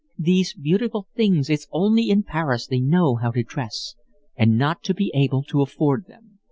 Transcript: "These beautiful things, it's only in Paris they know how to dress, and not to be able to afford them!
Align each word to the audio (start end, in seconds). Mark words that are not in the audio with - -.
"These 0.17 0.55
beautiful 0.55 1.05
things, 1.15 1.47
it's 1.47 1.67
only 1.71 2.09
in 2.09 2.23
Paris 2.23 2.65
they 2.65 2.79
know 2.79 3.17
how 3.17 3.29
to 3.29 3.43
dress, 3.43 3.93
and 4.35 4.57
not 4.57 4.81
to 4.85 4.95
be 4.95 5.11
able 5.13 5.43
to 5.43 5.61
afford 5.61 6.07
them! 6.07 6.39